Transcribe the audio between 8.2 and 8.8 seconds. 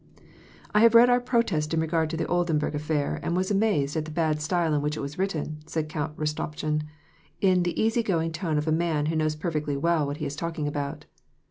tone of a